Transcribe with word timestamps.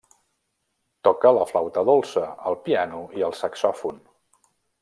Toca 1.07 1.33
la 1.39 1.43
flauta 1.51 1.85
dolça, 1.91 2.25
el 2.53 2.59
piano 2.69 3.05
i 3.21 3.29
el 3.31 3.39
saxòfon. 3.45 4.05